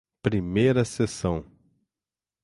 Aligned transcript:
Primeira 0.23 0.83
Seção 0.83 1.45